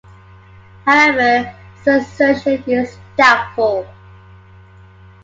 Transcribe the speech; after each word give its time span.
However, 0.83 1.53
this 1.85 2.05
assertion 2.09 2.63
is 2.65 2.97
doubtful. 3.17 3.85